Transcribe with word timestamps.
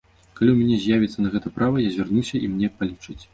Калі 0.37 0.49
ў 0.53 0.53
мяне 0.61 0.77
з'явіцца 0.85 1.17
на 1.25 1.29
гэта 1.35 1.51
права, 1.59 1.83
я 1.87 1.93
звярнуся 1.97 2.35
і 2.41 2.51
мне 2.55 2.73
палічаць. 2.81 3.21